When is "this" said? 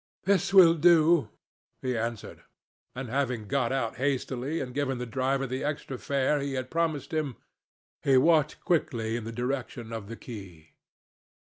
0.23-0.51